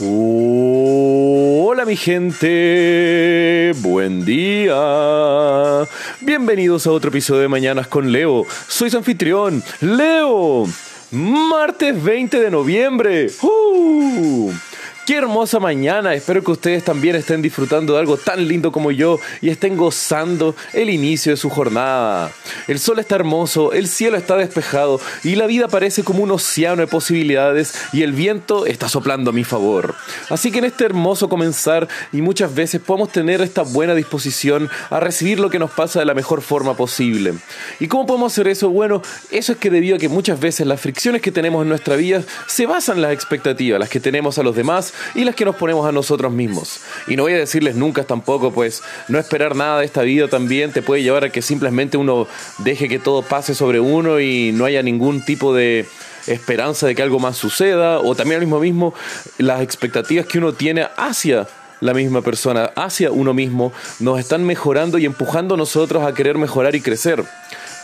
[0.00, 5.88] Hola mi gente, buen día.
[6.20, 8.46] Bienvenidos a otro episodio de Mañanas con Leo.
[8.68, 10.66] Soy su anfitrión, Leo.
[11.10, 13.26] Martes 20 de noviembre.
[13.42, 14.52] ¡Uh!
[15.08, 19.18] Qué hermosa mañana, espero que ustedes también estén disfrutando de algo tan lindo como yo
[19.40, 22.30] y estén gozando el inicio de su jornada.
[22.66, 26.82] El sol está hermoso, el cielo está despejado y la vida parece como un océano
[26.82, 29.94] de posibilidades y el viento está soplando a mi favor.
[30.28, 35.00] Así que en este hermoso comenzar y muchas veces podemos tener esta buena disposición a
[35.00, 37.32] recibir lo que nos pasa de la mejor forma posible.
[37.80, 38.68] ¿Y cómo podemos hacer eso?
[38.68, 41.96] Bueno, eso es que debido a que muchas veces las fricciones que tenemos en nuestra
[41.96, 45.44] vida se basan en las expectativas, las que tenemos a los demás y las que
[45.44, 46.80] nos ponemos a nosotros mismos.
[47.06, 50.72] Y no voy a decirles nunca tampoco, pues no esperar nada de esta vida también
[50.72, 52.26] te puede llevar a que simplemente uno
[52.58, 55.86] deje que todo pase sobre uno y no haya ningún tipo de
[56.26, 58.94] esperanza de que algo más suceda, o también al mismo mismo
[59.38, 61.46] las expectativas que uno tiene hacia
[61.80, 66.36] la misma persona, hacia uno mismo, nos están mejorando y empujando a nosotros a querer
[66.36, 67.24] mejorar y crecer.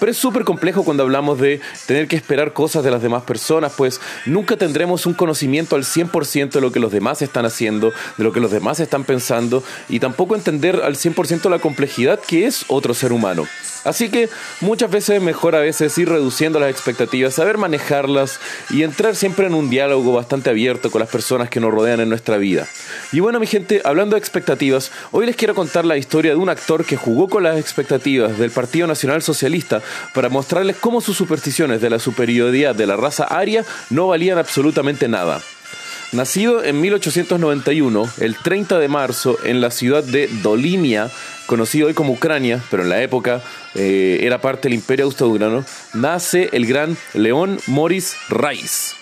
[0.01, 3.73] Pero es súper complejo cuando hablamos de tener que esperar cosas de las demás personas,
[3.77, 8.25] pues nunca tendremos un conocimiento al 100% de lo que los demás están haciendo, de
[8.25, 12.65] lo que los demás están pensando, y tampoco entender al 100% la complejidad que es
[12.69, 13.47] otro ser humano.
[13.85, 18.83] Así que muchas veces es mejor a veces ir reduciendo las expectativas, saber manejarlas y
[18.83, 22.39] entrar siempre en un diálogo bastante abierto con las personas que nos rodean en nuestra
[22.39, 22.67] vida.
[23.13, 26.49] Y bueno, mi gente, hablando de expectativas, hoy les quiero contar la historia de un
[26.49, 29.83] actor que jugó con las expectativas del Partido Nacional Socialista
[30.13, 35.09] para mostrarles cómo sus supersticiones de la superioridad de la raza aria no valían absolutamente
[35.09, 35.41] nada.
[36.13, 41.11] Nacido en 1891, el 30 de marzo, en la ciudad de Dolinia,
[41.47, 43.43] conocido hoy como Ucrania, pero en la época
[43.75, 48.95] eh, era parte del Imperio Austrohúngaro, nace el gran León Moris Reis.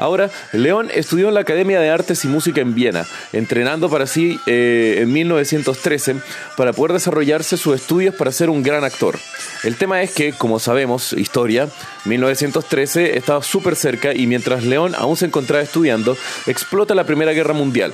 [0.00, 4.40] Ahora, León estudió en la Academia de Artes y Música en Viena, entrenando para sí
[4.46, 6.16] eh, en 1913
[6.56, 9.18] para poder desarrollarse sus estudios para ser un gran actor.
[9.62, 11.68] El tema es que, como sabemos, historia,
[12.06, 17.52] 1913 estaba súper cerca y mientras León aún se encontraba estudiando, explota la Primera Guerra
[17.52, 17.92] Mundial.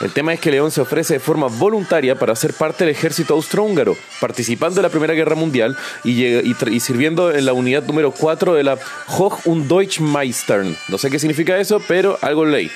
[0.00, 3.34] El tema es que León se ofrece de forma voluntaria para ser parte del ejército
[3.34, 8.62] austrohúngaro, participando en la Primera Guerra Mundial y, sirviendo en la unidad número 4 de
[8.62, 10.76] la Hoch und Deutschmeistern.
[10.88, 12.70] No sé qué significa eso, pero algo leí.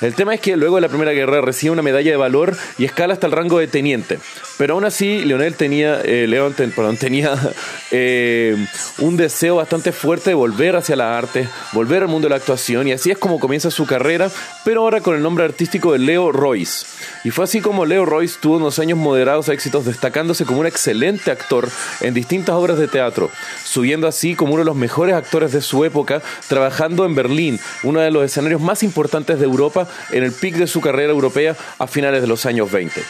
[0.00, 2.86] El tema es que luego de la Primera Guerra recibe una medalla de valor y
[2.86, 4.18] escala hasta el rango de teniente.
[4.56, 6.54] Pero aún así, Leonel tenía, eh, León
[6.98, 7.38] tenía
[7.90, 8.56] eh,
[8.98, 12.88] un deseo bastante fuerte de volver hacia la arte, volver al mundo de la actuación,
[12.88, 14.30] y así es como comienza su carrera,
[14.64, 16.61] pero ahora con el nombre artístico de Leo Roy.
[17.24, 21.30] Y fue así como Leo Royce tuvo unos años moderados éxitos, destacándose como un excelente
[21.30, 21.68] actor
[22.00, 23.30] en distintas obras de teatro,
[23.64, 28.00] subiendo así como uno de los mejores actores de su época, trabajando en Berlín, uno
[28.00, 31.86] de los escenarios más importantes de Europa, en el pic de su carrera europea a
[31.86, 33.02] finales de los años 20.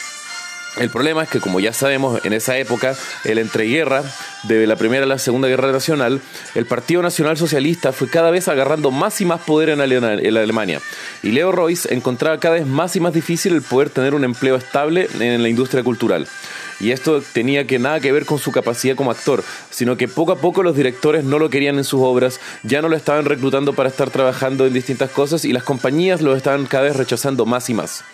[0.79, 4.03] El problema es que, como ya sabemos, en esa época, el entreguerra
[4.45, 6.23] de la Primera a la Segunda Guerra Nacional,
[6.55, 10.81] el Partido Nacional Socialista fue cada vez agarrando más y más poder en, Alemania.
[11.23, 14.57] Y Leo Royce encontraba cada vez más y más difícil el poder tener un empleo
[14.57, 16.27] estable en la industria cultural.
[16.81, 20.33] Y esto tenía que nada que ver con su capacidad como actor, sino que poco
[20.33, 23.73] a poco los directores no lo querían en sus obras, ya no lo estaban reclutando
[23.73, 27.71] para estar trabajando en distintas cosas y las compañías lo estaban cada vez rechazando más
[27.71, 28.05] y más.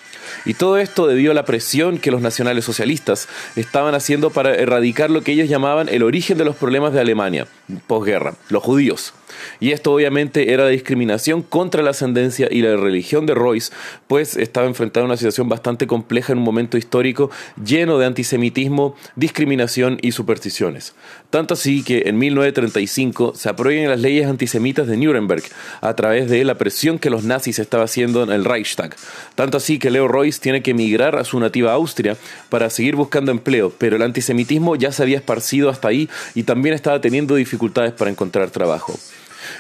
[0.45, 5.11] Y todo esto debido a la presión que los nacionales socialistas estaban haciendo para erradicar
[5.11, 7.47] lo que ellos llamaban el origen de los problemas de Alemania
[7.87, 9.13] posguerra, los judíos.
[9.61, 13.73] Y esto obviamente era discriminación contra la ascendencia y la religión de Royce,
[14.07, 17.31] pues estaba enfrentado a una situación bastante compleja en un momento histórico
[17.63, 20.95] lleno de antisemitismo, discriminación y supersticiones.
[21.31, 25.43] Tanto así que en 1935 se aprueban las leyes antisemitas de Nuremberg
[25.81, 28.97] a través de la presión que los nazis estaban haciendo en el Reichstag.
[29.35, 32.17] Tanto así que Leo Royce tiene que emigrar a su nativa Austria
[32.49, 36.75] para seguir buscando empleo, pero el antisemitismo ya se había esparcido hasta ahí y también
[36.75, 38.99] estaba teniendo dificultades para encontrar trabajo.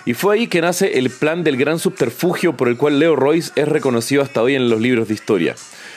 [0.04, 3.52] Y fue ahí que nace el plan del gran subterfugio por el cual Leo Royce
[3.56, 5.54] es reconocido hasta hoy en los libros de historia.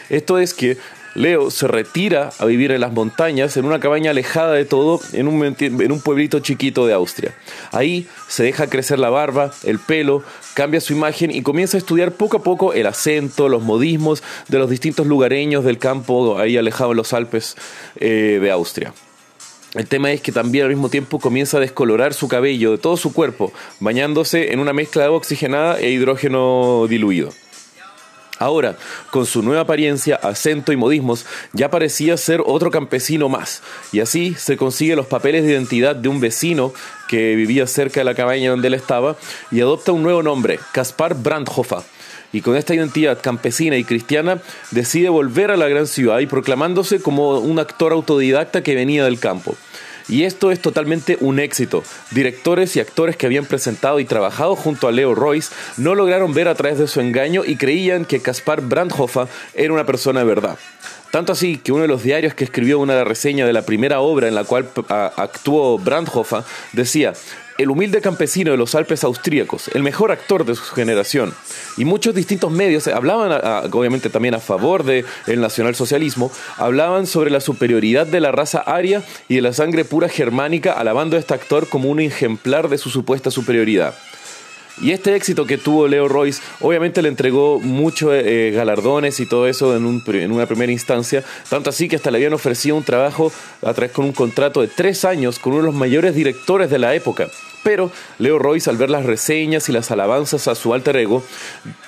[0.10, 0.78] Esto es que
[1.14, 5.28] Leo se retira a vivir en las montañas, en una cabaña alejada de todo, en
[5.28, 7.36] un, pueblito chiquito de Austria.
[7.72, 10.24] Ahí se deja crecer la barba, el pelo,
[10.54, 14.60] cambia su imagen y comienza a estudiar poco a poco el acento, los modismos de
[14.60, 17.58] los distintos lugareños del campo, ahí alejado en los Alpes
[17.98, 18.94] eh, de Austria.
[19.74, 22.98] El tema es que también al mismo tiempo comienza a descolorar su cabello de todo
[22.98, 27.32] su cuerpo, bañándose en una mezcla de agua oxigenada e hidrógeno diluido.
[28.42, 28.76] Ahora,
[29.12, 33.62] con su nueva apariencia, acento y modismos, ya parecía ser otro campesino más,
[33.92, 36.74] y así se consigue los papeles de identidad de un vecino
[37.08, 39.16] que vivía cerca de la cabaña donde él estaba
[39.52, 41.84] y adopta un nuevo nombre, Caspar Brandhofer
[42.34, 44.42] y con esta identidad campesina y cristiana
[44.72, 49.20] decide volver a la gran ciudad y proclamándose como un actor autodidacta que venía del
[49.20, 49.56] campo.
[50.12, 51.84] Y esto es totalmente un éxito.
[52.12, 56.50] Directores y actores que habían presentado y trabajado junto a Leo Royce no lograron ver
[56.50, 60.58] a través de su engaño y creían que Caspar Brandhofer era una persona de verdad.
[61.12, 64.28] Tanto así que uno de los diarios que escribió una reseña de la primera obra
[64.28, 66.44] en la cual actuó Brandhofer
[66.74, 67.14] decía,
[67.62, 71.34] el humilde campesino de los Alpes austríacos, el mejor actor de su generación.
[71.78, 73.32] Y muchos distintos medios hablaban,
[73.72, 79.36] obviamente también a favor del nacionalsocialismo, hablaban sobre la superioridad de la raza aria y
[79.36, 83.32] de la sangre pura germánica, alabando a este actor como un ejemplar de su supuesta
[83.32, 83.94] superioridad.
[84.82, 89.48] Y este éxito que tuvo Leo Royce, obviamente le entregó muchos eh, galardones y todo
[89.48, 89.86] eso en,
[90.32, 93.32] una primera instancia, tanto así que hasta le habían ofrecido un trabajo
[93.62, 96.80] a través con un contrato de tres años con uno de los mayores directores de
[96.80, 97.30] la época.
[97.64, 101.24] Pero Leo Royce, al ver las reseñas y las alabanzas a su alter ego,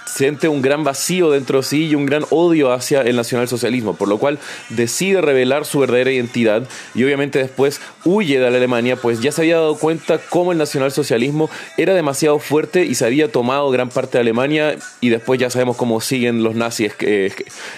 [0.05, 4.07] siente un gran vacío dentro de sí y un gran odio hacia el nacionalsocialismo, por
[4.07, 4.37] lo cual
[4.69, 9.41] decide revelar su verdadera identidad y obviamente después huye de la Alemania, pues ya se
[9.41, 14.17] había dado cuenta cómo el nacionalsocialismo era demasiado fuerte y se había tomado gran parte
[14.17, 16.93] de Alemania y después ya sabemos cómo siguen los nazis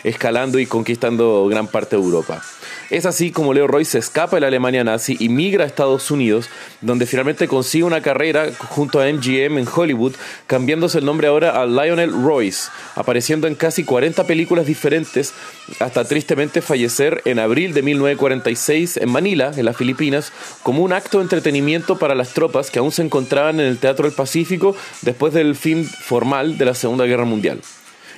[0.04, 2.42] escalando y conquistando gran parte de Europa.
[2.90, 6.12] Es así como Leo Roy se escapa de la Alemania nazi y migra a Estados
[6.12, 6.50] Unidos,
[6.82, 10.14] donde finalmente consigue una carrera junto a MGM en Hollywood,
[10.48, 15.34] cambiándose el nombre ahora a Lionel Royce, apareciendo en casi 40 películas diferentes,
[15.80, 20.32] hasta tristemente fallecer en abril de 1946 en Manila, en las Filipinas,
[20.64, 24.06] como un acto de entretenimiento para las tropas que aún se encontraban en el Teatro
[24.06, 27.62] del Pacífico después del fin formal de la Segunda Guerra Mundial.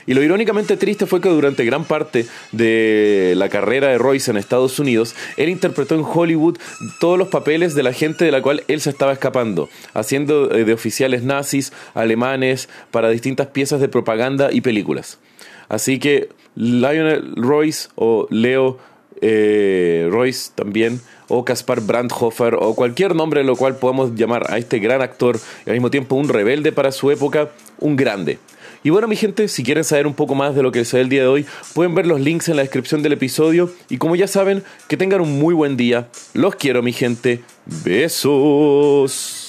[0.07, 4.37] Y lo irónicamente triste fue que durante gran parte de la carrera de Royce en
[4.37, 6.57] Estados Unidos, él interpretó en Hollywood
[7.01, 10.63] todos los papeles de la gente de la cual él se estaba escapando, haciendo eh,
[10.63, 15.19] de oficiales nazis, alemanes, para distintas piezas de propaganda y películas.
[15.67, 18.79] Así que Lionel Royce o Leo
[19.19, 24.79] eh, Royce también, o Caspar Brandhofer, o cualquier nombre lo cual podamos llamar a este
[24.79, 27.49] gran actor y al mismo tiempo un rebelde para su época,
[27.79, 28.39] un grande.
[28.83, 31.09] Y bueno, mi gente, si quieren saber un poco más de lo que sea el
[31.09, 33.71] día de hoy, pueden ver los links en la descripción del episodio.
[33.89, 36.07] Y como ya saben, que tengan un muy buen día.
[36.33, 37.41] Los quiero, mi gente.
[37.83, 39.46] Besos.